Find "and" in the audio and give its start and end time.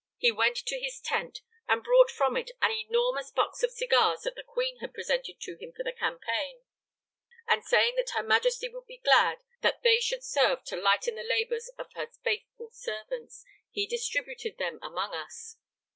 1.67-1.83, 7.47-7.63